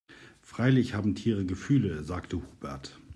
[0.41, 2.97] Freilich haben auch Tiere Gefühle, sagt Hubert.